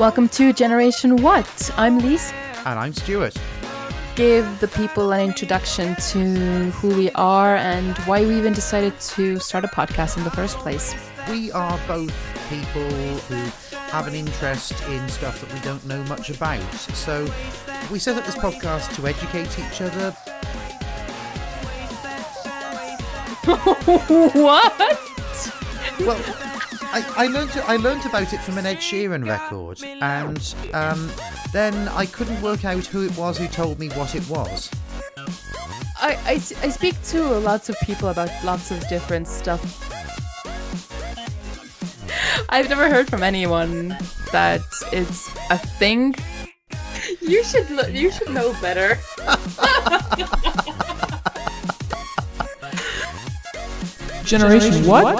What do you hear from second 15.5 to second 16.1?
we don't know